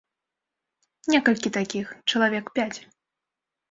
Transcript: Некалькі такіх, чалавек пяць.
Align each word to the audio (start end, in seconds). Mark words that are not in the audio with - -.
Некалькі 1.15 1.53
такіх, 1.61 1.95
чалавек 2.09 2.45
пяць. 2.61 2.77